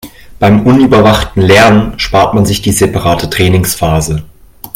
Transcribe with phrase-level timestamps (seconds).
[0.39, 4.23] Beim unüberwachten Lernen spart man sich die separate Trainingsphase.